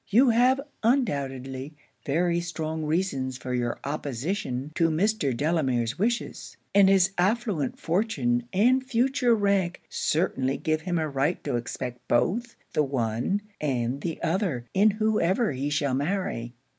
You 0.07 0.29
have, 0.29 0.59
undoubtedly, 0.81 1.75
very 2.07 2.39
strong 2.39 2.85
reasons 2.85 3.37
for 3.37 3.53
your 3.53 3.79
opposition 3.83 4.71
to 4.73 4.89
Mr. 4.89 5.37
Delamere's 5.37 5.99
wishes: 5.99 6.57
and 6.73 6.89
his 6.89 7.11
affluent 7.19 7.77
fortune 7.77 8.47
and 8.51 8.83
future 8.83 9.35
rank 9.35 9.79
certainly 9.89 10.57
give 10.57 10.81
him 10.81 10.97
a 10.97 11.07
right 11.07 11.43
to 11.43 11.55
expect 11.55 12.07
both 12.07 12.55
the 12.73 12.81
one 12.81 13.43
and 13.61 14.01
the 14.01 14.19
other 14.23 14.65
in 14.73 14.89
whoever 14.97 15.51
he 15.51 15.69
shall 15.69 15.93
marry. 15.93 16.55